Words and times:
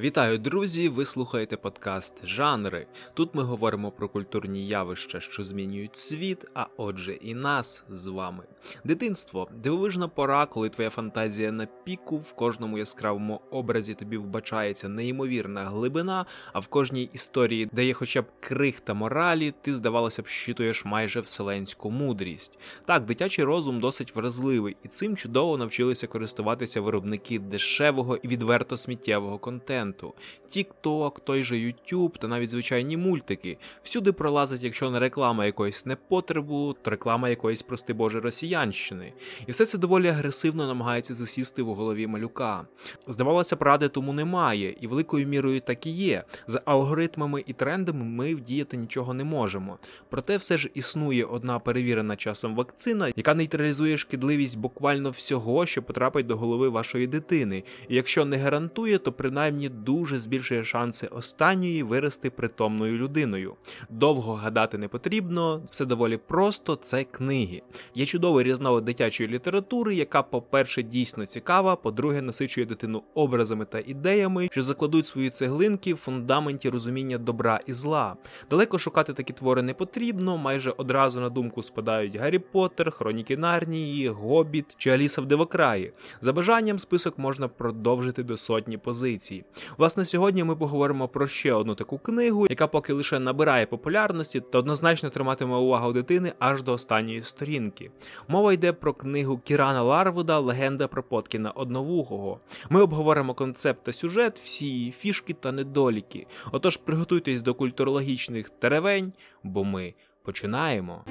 Вітаю, 0.00 0.38
друзі! 0.38 0.88
Ви 0.88 1.04
слухаєте 1.04 1.56
подкаст 1.56 2.14
Жанри. 2.24 2.86
Тут 3.14 3.34
ми 3.34 3.42
говоримо 3.42 3.90
про 3.90 4.08
культурні 4.08 4.66
явища, 4.66 5.20
що 5.20 5.44
змінюють 5.44 5.96
світ, 5.96 6.44
а 6.54 6.66
отже, 6.76 7.12
і 7.12 7.34
нас 7.34 7.84
з 7.88 8.06
вами. 8.06 8.44
Дитинство 8.84 9.48
дивовижна 9.62 10.08
пора, 10.08 10.46
коли 10.46 10.68
твоя 10.68 10.90
фантазія 10.90 11.52
на 11.52 11.66
піку, 11.66 12.18
в 12.18 12.32
кожному 12.32 12.78
яскравому 12.78 13.40
образі 13.50 13.94
тобі 13.94 14.16
вбачається 14.16 14.88
неймовірна 14.88 15.64
глибина, 15.64 16.26
а 16.52 16.58
в 16.58 16.66
кожній 16.66 17.10
історії, 17.12 17.68
де 17.72 17.84
є 17.84 17.92
хоча 17.92 18.22
б 18.22 18.24
крихта 18.40 18.94
моралі, 18.94 19.54
ти, 19.62 19.74
здавалося 19.74 20.22
б, 20.22 20.26
щитуєш 20.26 20.84
майже 20.84 21.20
вселенську 21.20 21.90
мудрість. 21.90 22.58
Так, 22.84 23.04
дитячий 23.04 23.44
розум 23.44 23.80
досить 23.80 24.16
вразливий, 24.16 24.76
і 24.84 24.88
цим 24.88 25.16
чудово 25.16 25.56
навчилися 25.56 26.06
користуватися 26.06 26.80
виробники 26.80 27.38
дешевого 27.38 28.16
і 28.16 28.28
відверто 28.28 28.76
сміттєвого 28.76 29.38
контенту 29.38 29.81
контенту: 29.82 30.14
TikTok, 30.56 31.20
той 31.24 31.44
же 31.44 31.54
YouTube 31.54 32.18
та 32.18 32.28
навіть 32.28 32.50
звичайні 32.50 32.96
мультики. 32.96 33.58
Всюди 33.82 34.12
пролазить, 34.12 34.62
якщо 34.62 34.90
не 34.90 34.98
реклама 34.98 35.46
якоїсь 35.46 35.86
непотребу, 35.86 36.76
то 36.82 36.90
реклама 36.90 37.28
якоїсь, 37.28 37.62
прости 37.62 37.92
Боже, 37.92 38.20
росіянщини. 38.20 39.12
І 39.46 39.52
все 39.52 39.66
це 39.66 39.78
доволі 39.78 40.08
агресивно 40.08 40.66
намагається 40.66 41.14
засісти 41.14 41.62
в 41.62 41.74
голові 41.74 42.06
малюка. 42.06 42.66
Здавалося, 43.08 43.56
правди 43.56 43.88
тому 43.88 44.12
немає, 44.12 44.76
і 44.80 44.86
великою 44.86 45.26
мірою 45.26 45.60
так 45.60 45.86
і 45.86 45.90
є. 45.90 46.24
За 46.46 46.62
алгоритмами 46.64 47.44
і 47.46 47.52
трендами 47.52 48.04
ми 48.04 48.34
вдіяти 48.34 48.76
нічого 48.76 49.14
не 49.14 49.24
можемо. 49.24 49.78
Проте 50.10 50.36
все 50.36 50.58
ж 50.58 50.68
існує 50.74 51.24
одна 51.24 51.58
перевірена 51.58 52.16
часом 52.16 52.56
вакцина, 52.56 53.12
яка 53.16 53.34
нейтралізує 53.34 53.98
шкідливість 53.98 54.58
буквально 54.58 55.10
всього, 55.10 55.66
що 55.66 55.82
потрапить 55.82 56.26
до 56.26 56.36
голови 56.36 56.68
вашої 56.68 57.06
дитини. 57.06 57.64
І 57.88 57.94
якщо 57.94 58.24
не 58.24 58.36
гарантує, 58.36 58.98
то 58.98 59.12
принаймні 59.12 59.68
дуже 59.72 60.18
збільшує 60.18 60.64
шанси 60.64 61.06
останньої 61.06 61.82
вирости 61.82 62.30
притомною 62.30 62.98
людиною. 62.98 63.54
Довго 63.90 64.34
гадати 64.34 64.78
не 64.78 64.88
потрібно, 64.88 65.62
все 65.70 65.84
доволі 65.84 66.16
просто. 66.16 66.76
Це 66.76 67.04
книги. 67.04 67.62
Є 67.94 68.06
чудовий 68.06 68.44
різновид 68.44 68.84
дитячої 68.84 69.28
літератури, 69.28 69.94
яка, 69.94 70.22
по-перше, 70.22 70.82
дійсно 70.82 71.26
цікава, 71.26 71.76
по-друге, 71.76 72.22
насичує 72.22 72.66
дитину 72.66 73.02
образами 73.14 73.64
та 73.64 73.78
ідеями, 73.78 74.48
що 74.52 74.62
закладуть 74.62 75.06
свої 75.06 75.30
цеглинки 75.30 75.94
в 75.94 75.96
фундаменті 75.96 76.68
розуміння 76.70 77.18
добра 77.18 77.60
і 77.66 77.72
зла. 77.72 78.16
Далеко 78.50 78.78
шукати 78.78 79.12
такі 79.12 79.32
твори 79.32 79.62
не 79.62 79.74
потрібно, 79.74 80.36
майже 80.36 80.70
одразу 80.70 81.20
на 81.20 81.28
думку 81.28 81.62
спадають 81.62 82.16
Гаррі 82.16 82.38
Поттер, 82.38 82.90
Хроніки 82.90 83.36
Нарнії, 83.36 84.08
Гобіт 84.08 84.74
чи 84.76 84.90
Аліса 84.90 85.22
в 85.22 85.26
Дивокраї. 85.26 85.92
За 86.20 86.32
бажанням 86.32 86.78
список 86.78 87.18
можна 87.18 87.48
продовжити 87.48 88.22
до 88.22 88.36
сотні 88.36 88.78
позицій. 88.78 89.44
Власне, 89.78 90.04
сьогодні 90.04 90.44
ми 90.44 90.56
поговоримо 90.56 91.08
про 91.08 91.26
ще 91.26 91.52
одну 91.52 91.74
таку 91.74 91.98
книгу, 91.98 92.46
яка 92.50 92.66
поки 92.66 92.92
лише 92.92 93.18
набирає 93.18 93.66
популярності 93.66 94.40
та 94.40 94.58
однозначно 94.58 95.10
триматиме 95.10 95.56
увагу 95.56 95.92
дитини 95.92 96.32
аж 96.38 96.62
до 96.62 96.72
останньої 96.72 97.22
сторінки. 97.22 97.90
Мова 98.28 98.52
йде 98.52 98.72
про 98.72 98.94
книгу 98.94 99.38
Кірана 99.38 99.82
Ларвуда 99.82 100.38
Легенда 100.38 100.88
про 100.88 101.02
Поткіна 101.02 101.50
Одновухого. 101.50 102.40
Ми 102.70 102.82
обговоримо 102.82 103.34
концепт 103.34 103.82
та 103.84 103.92
сюжет, 103.92 104.38
всі 104.38 104.64
її 104.64 104.92
фішки 104.92 105.32
та 105.32 105.52
недоліки. 105.52 106.26
Отож, 106.52 106.76
приготуйтесь 106.76 107.42
до 107.42 107.54
культурологічних 107.54 108.50
теревень, 108.50 109.12
бо 109.42 109.64
ми 109.64 109.94
починаємо. 110.22 111.04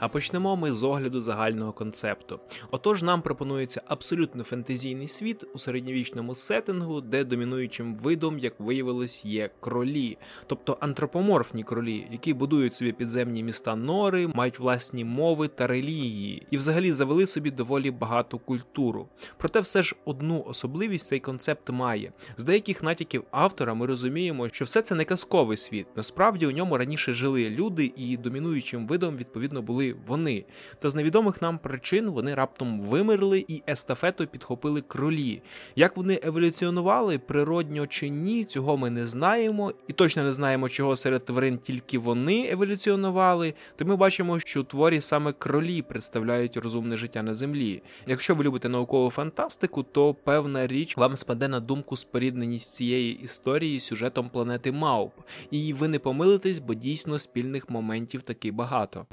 А 0.00 0.08
почнемо 0.08 0.56
ми 0.56 0.72
з 0.72 0.82
огляду 0.82 1.20
загального 1.20 1.72
концепту. 1.72 2.40
Отож, 2.70 3.02
нам 3.02 3.22
пропонується 3.22 3.82
абсолютно 3.86 4.44
фентезійний 4.44 5.08
світ 5.08 5.44
у 5.54 5.58
середньовічному 5.58 6.34
сеттингу, 6.34 7.00
де 7.00 7.24
домінуючим 7.24 7.94
видом, 7.94 8.38
як 8.38 8.60
виявилось, 8.60 9.24
є 9.24 9.50
кролі, 9.60 10.18
тобто 10.46 10.76
антропоморфні 10.80 11.62
кролі, 11.62 12.06
які 12.10 12.34
будують 12.34 12.74
собі 12.74 12.92
підземні 12.92 13.42
міста 13.42 13.76
нори, 13.76 14.28
мають 14.34 14.58
власні 14.58 15.04
мови 15.04 15.48
та 15.48 15.66
релігії, 15.66 16.46
і 16.50 16.56
взагалі 16.56 16.92
завели 16.92 17.26
собі 17.26 17.50
доволі 17.50 17.90
багату 17.90 18.38
культуру. 18.38 19.08
Проте 19.36 19.60
все 19.60 19.82
ж 19.82 19.96
одну 20.04 20.44
особливість 20.46 21.06
цей 21.06 21.20
концепт 21.20 21.70
має. 21.70 22.12
З 22.36 22.44
деяких 22.44 22.82
натяків 22.82 23.24
автора 23.30 23.74
ми 23.74 23.86
розуміємо, 23.86 24.48
що 24.48 24.64
все 24.64 24.82
це 24.82 24.94
не 24.94 25.04
казковий 25.04 25.56
світ. 25.56 25.86
Насправді 25.96 26.46
у 26.46 26.50
ньому 26.50 26.78
раніше 26.78 27.12
жили 27.12 27.50
люди, 27.50 27.92
і 27.96 28.16
домінуючим 28.16 28.86
видом 28.86 29.16
відповідно 29.16 29.62
були 29.62 29.87
вони. 30.06 30.44
Та 30.78 30.90
з 30.90 30.94
невідомих 30.94 31.42
нам 31.42 31.58
причин 31.58 32.10
вони 32.10 32.34
раптом 32.34 32.80
вимерли 32.80 33.44
і 33.48 33.62
естафету 33.68 34.26
підхопили 34.26 34.80
кролі. 34.80 35.42
Як 35.76 35.96
вони 35.96 36.20
еволюціонували, 36.22 37.18
природньо 37.18 37.86
чи 37.86 38.08
ні, 38.08 38.44
цього 38.44 38.76
ми 38.76 38.90
не 38.90 39.06
знаємо, 39.06 39.72
і 39.88 39.92
точно 39.92 40.22
не 40.22 40.32
знаємо, 40.32 40.68
чого 40.68 40.96
серед 40.96 41.24
тварин 41.24 41.58
тільки 41.58 41.98
вони 41.98 42.48
еволюціонували. 42.50 43.54
То 43.76 43.84
ми 43.84 43.96
бачимо, 43.96 44.40
що 44.40 44.64
творі 44.64 45.00
саме 45.00 45.32
кролі 45.32 45.82
представляють 45.82 46.56
розумне 46.56 46.96
життя 46.96 47.22
на 47.22 47.34
землі. 47.34 47.82
Якщо 48.06 48.34
ви 48.34 48.44
любите 48.44 48.68
наукову 48.68 49.10
фантастику, 49.10 49.82
то 49.82 50.14
певна 50.14 50.66
річ 50.66 50.96
вам 50.96 51.16
спаде 51.16 51.48
на 51.48 51.60
думку 51.60 51.96
спорідненість 51.96 52.74
цієї 52.74 53.20
історії 53.20 53.80
сюжетом 53.80 54.28
планети 54.28 54.72
Мауп. 54.72 55.12
І 55.50 55.72
ви 55.72 55.88
не 55.88 55.98
помилитесь, 55.98 56.58
бо 56.58 56.74
дійсно 56.74 57.18
спільних 57.18 57.70
моментів 57.70 58.22
таки 58.22 58.52
багато. 58.52 59.06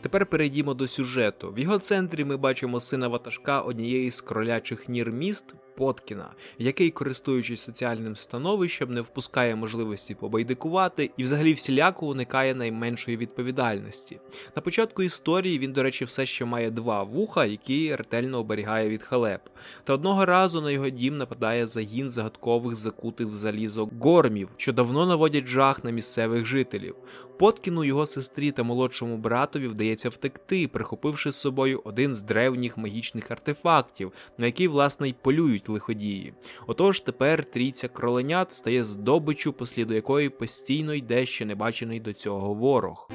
Тепер 0.00 0.26
перейдімо 0.26 0.74
до 0.74 0.88
сюжету. 0.88 1.52
В 1.52 1.58
його 1.58 1.78
центрі 1.78 2.24
ми 2.24 2.36
бачимо 2.36 2.80
сина 2.80 3.08
ватажка 3.08 3.60
однієї 3.60 4.10
з 4.10 4.20
кролячих 4.20 4.88
нір 4.88 5.12
міст 5.12 5.54
Поткіна, 5.76 6.30
який, 6.58 6.90
користуючись 6.90 7.60
соціальним 7.60 8.16
становищем, 8.16 8.94
не 8.94 9.00
впускає 9.00 9.56
можливості 9.56 10.14
побайдикувати 10.14 11.10
і, 11.16 11.24
взагалі, 11.24 11.52
всіляко 11.52 12.06
уникає 12.06 12.54
найменшої 12.54 13.16
відповідальності. 13.16 14.20
На 14.56 14.62
початку 14.62 15.02
історії 15.02 15.58
він, 15.58 15.72
до 15.72 15.82
речі, 15.82 16.04
все 16.04 16.26
ще 16.26 16.44
має 16.44 16.70
два 16.70 17.02
вуха, 17.02 17.44
які 17.44 17.96
ретельно 17.96 18.38
оберігає 18.38 18.88
від 18.88 19.02
халеп. 19.02 19.40
Та 19.84 19.92
одного 19.92 20.26
разу 20.26 20.60
на 20.60 20.70
його 20.70 20.90
дім 20.90 21.18
нападає 21.18 21.66
загін 21.66 22.10
загадкових 22.10 22.76
закутих 22.76 23.26
в 23.26 23.34
залізо 23.34 23.88
гормів, 24.00 24.48
що 24.56 24.72
давно 24.72 25.06
наводять 25.06 25.46
жах 25.46 25.84
на 25.84 25.90
місцевих 25.90 26.46
жителів. 26.46 26.94
Поткіну 27.38 27.84
його 27.84 28.06
сестрі 28.06 28.50
та 28.50 28.62
молодшому 28.62 29.16
братові 29.16 29.68
вдається 29.68 30.08
втекти, 30.08 30.68
прихопивши 30.68 31.32
з 31.32 31.36
собою 31.36 31.82
один 31.84 32.14
з 32.14 32.22
древніх 32.22 32.78
магічних 32.78 33.30
артефактів, 33.30 34.12
на 34.38 34.46
який, 34.46 34.68
власне, 34.68 35.08
й 35.08 35.14
полюють 35.22 35.65
лиходії. 35.72 36.34
Отож 36.66 37.00
тепер 37.00 37.44
трійця 37.44 37.88
кроленят 37.88 38.52
стає 38.52 38.84
здобичю, 38.84 39.52
посліду 39.52 39.94
якої 39.94 40.28
постійно 40.28 40.94
йде 40.94 41.26
ще 41.26 41.44
небачений 41.44 42.00
до 42.00 42.12
цього 42.12 42.54
ворог. 42.54 43.10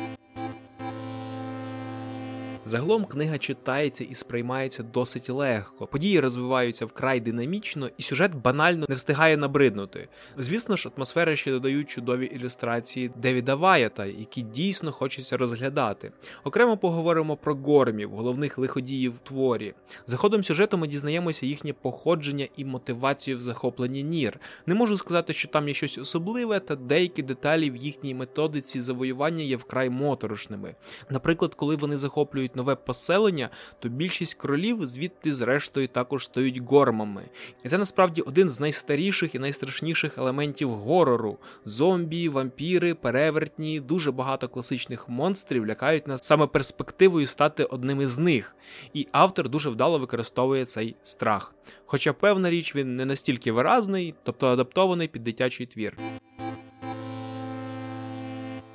Загалом 2.72 3.06
книга 3.06 3.38
читається 3.38 4.04
і 4.04 4.16
сприймається 4.16 4.84
досить 4.84 5.30
легко. 5.30 5.88
Події 5.88 6.20
розвиваються 6.20 6.86
вкрай 6.86 7.20
динамічно, 7.20 7.90
і 7.98 8.04
сюжет 8.04 8.36
банально 8.36 8.86
не 8.90 8.96
встигає 8.96 9.38
набриднути. 9.38 10.08
Звісно 10.38 10.76
ж, 10.76 10.90
атмосфери 10.96 11.36
ще 11.36 11.52
додають 11.52 11.90
чудові 11.90 12.26
ілюстрації 12.26 13.12
Девіда 13.16 13.56
Ваята, 13.56 14.06
які 14.06 14.42
дійсно 14.42 14.92
хочеться 14.92 15.38
розглядати. 15.38 16.12
Окремо 16.44 16.78
поговоримо 16.78 17.38
про 17.38 17.56
гормів, 17.56 18.12
головних 18.12 18.58
лиходіїв 18.58 19.14
в 19.14 19.18
творі. 19.18 19.74
За 20.06 20.18
ходом 20.18 20.44
сюжету 20.44 20.78
ми 20.78 20.88
дізнаємося 20.88 21.46
їхнє 21.46 21.74
походження 21.74 22.48
і 22.58 22.66
мотивацію 22.66 23.38
в 23.38 23.42
захопленні 23.42 24.03
Нір. 24.03 24.40
Не 24.66 24.76
можу 24.76 24.98
сказати, 24.98 25.34
що 25.34 25.48
там 25.48 25.68
є 25.68 25.74
щось 25.74 25.98
особливе, 25.98 26.59
та 26.59 26.76
деякі 26.76 27.24
деталі 27.24 27.72
в 27.72 27.76
їхній 27.76 28.16
методиці 28.16 28.82
завоювання 28.82 29.44
є 29.44 29.58
вкрай 29.58 29.90
моторошними. 29.90 30.76
Наприклад, 31.09 31.56
коли 31.56 31.76
вони 31.76 31.97
захоплюють 31.97 32.56
нове 32.61 32.75
поселення, 32.75 33.49
то 33.79 33.90
більшість 33.90 34.34
кролів 34.34 34.87
звідти, 34.87 35.34
зрештою, 35.34 35.87
також 35.87 36.25
стають 36.25 36.58
гормами. 36.58 37.23
І 37.63 37.69
це 37.69 37.78
насправді 37.78 38.22
один 38.22 38.49
з 38.49 38.59
найстаріших 38.59 39.35
і 39.35 39.40
найстрашніших 39.40 40.17
елементів 40.17 40.69
горору: 40.69 41.37
зомбі, 41.66 42.29
вампіри, 42.29 42.93
перевертні, 42.93 43.79
дуже 43.79 44.11
багато 44.11 44.47
класичних 44.49 45.09
монстрів 45.09 45.67
лякають 45.67 46.08
нас 46.08 46.22
саме 46.23 46.47
перспективою 46.47 47.28
стати 47.28 47.63
одним 47.63 48.02
із 48.02 48.17
них. 48.17 48.55
І 48.93 49.07
автор 49.11 49.49
дуже 49.49 49.69
вдало 49.69 49.99
використовує 49.99 50.66
цей 50.66 50.96
страх. 51.03 51.55
Хоча 51.85 52.14
певна 52.14 52.49
річ 52.49 52.75
він 52.75 52.96
не 52.96 53.05
настільки 53.05 53.52
виразний, 53.52 54.16
тобто 54.23 54.47
адаптований 54.47 55.07
під 55.07 55.23
дитячий 55.23 55.66
твір. 55.66 55.97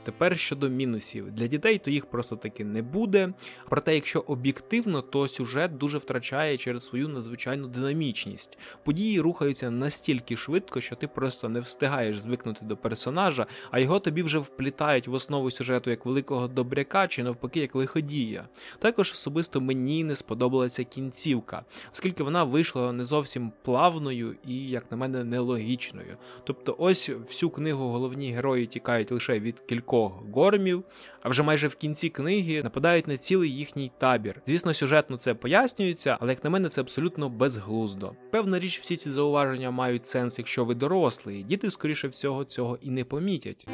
Тепер 0.07 0.39
щодо 0.39 0.69
мінусів 0.69 1.31
для 1.31 1.47
дітей, 1.47 1.79
то 1.79 1.91
їх 1.91 2.07
просто 2.07 2.37
таки 2.37 2.65
не 2.65 2.83
буде. 2.83 3.33
Проте, 3.69 3.95
якщо 3.95 4.21
об'єктивно, 4.21 5.03
то 5.03 5.29
сюжет 5.29 5.77
дуже 5.77 5.99
втрачає 5.99 6.57
через 6.57 6.85
свою 6.85 7.09
надзвичайну 7.09 7.69
динамічність. 7.69 8.59
Події 8.85 9.21
рухаються 9.21 9.71
настільки 9.71 10.37
швидко, 10.37 10.81
що 10.81 10.97
ти 10.97 11.09
просто 11.09 11.49
не 11.49 11.61
встигаєш 11.61 12.21
звикнути 12.21 12.65
до 12.65 12.77
персонажа, 12.77 13.47
а 13.71 13.79
його 13.79 14.01
тобі 14.01 14.23
вже 14.23 14.39
вплітають 14.39 15.09
в 15.09 15.13
основу 15.13 15.51
сюжету 15.51 15.91
як 15.91 16.07
великого 16.07 16.49
добряка 16.49 17.09
чи 17.09 17.23
навпаки 17.23 17.61
як 17.61 17.75
лиходія. 17.75 18.49
Також 18.79 19.13
особисто 19.13 19.61
мені 19.61 20.05
не 20.05 20.17
сподобалася 20.17 20.85
кінцівка, 20.85 21.65
оскільки 21.93 22.23
вона 22.23 22.45
вийшла 22.45 22.93
не 22.93 23.05
зовсім 23.05 23.53
плавною 23.63 24.37
і, 24.47 24.69
як 24.69 24.91
на 24.91 24.97
мене, 24.97 25.25
нелогічною. 25.25 26.17
Тобто, 26.45 26.77
ось 26.79 27.09
всю 27.09 27.51
книгу 27.51 27.89
головні 27.89 28.33
герої 28.33 28.67
тікають 28.67 29.13
лише 29.13 29.41
від 29.41 29.61
кількох 29.61 29.96
гормів, 30.33 30.85
а 31.23 31.29
вже 31.29 31.43
майже 31.43 31.69
в 31.69 31.75
кінці 31.75 32.09
книги 32.09 32.63
нападають 32.63 33.09
на 33.09 33.17
цілий 33.17 33.51
їхній 33.51 33.93
табір. 33.99 34.43
Звісно, 34.47 34.75
сюжетно 34.75 35.17
це 35.17 35.35
пояснюється, 35.35 36.17
але 36.21 36.33
як 36.33 36.45
на 36.45 36.51
мене, 36.51 36.69
це 36.69 36.81
абсолютно 36.81 37.29
безглуздо. 37.29 38.13
Певна 38.31 38.59
річ, 38.59 38.81
всі 38.81 38.97
ці 38.97 39.11
зауваження 39.11 39.71
мають 39.71 40.07
сенс, 40.07 40.39
якщо 40.39 40.65
ви 40.65 40.75
дорослий. 40.75 41.43
Діти, 41.43 41.71
скоріше 41.71 42.09
всього, 42.09 42.45
цього 42.45 42.79
і 42.83 42.91
не 42.91 43.05
помітять. 43.05 43.69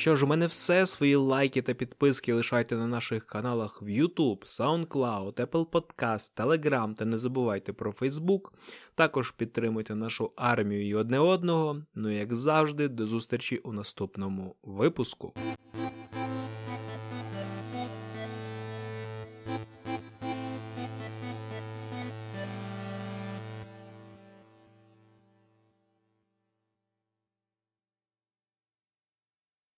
Що 0.00 0.16
ж, 0.16 0.24
у 0.24 0.28
мене 0.28 0.46
все. 0.46 0.86
Свої 0.86 1.16
лайки 1.16 1.62
та 1.62 1.74
підписки 1.74 2.34
лишайте 2.34 2.76
на 2.76 2.86
наших 2.86 3.26
каналах 3.26 3.82
в 3.82 3.84
YouTube, 3.84 4.44
SoundCloud, 4.44 5.32
Apple 5.32 5.66
Podcast, 5.66 6.36
Telegram 6.36 6.94
та 6.94 7.04
не 7.04 7.18
забувайте 7.18 7.72
про 7.72 7.92
Facebook. 7.92 8.40
Також 8.94 9.30
підтримуйте 9.30 9.94
нашу 9.94 10.32
армію 10.36 10.88
і 10.88 10.94
одне 10.94 11.18
одного. 11.18 11.82
Ну 11.94 12.10
як 12.10 12.34
завжди, 12.34 12.88
до 12.88 13.06
зустрічі 13.06 13.56
у 13.56 13.72
наступному 13.72 14.56
випуску. 14.62 15.34